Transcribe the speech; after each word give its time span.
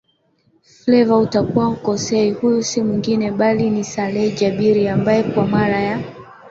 Fleva 0.75 1.17
utakuwa 1.17 1.65
hukosei 1.65 2.31
Huyu 2.31 2.63
si 2.63 2.83
mwingine 2.83 3.31
bali 3.31 3.69
ni 3.69 3.83
Saleh 3.83 4.35
Jabir 4.39 4.89
ambaye 4.89 5.23
kwa 5.23 5.47
mara 5.47 5.79
ya 5.81 5.99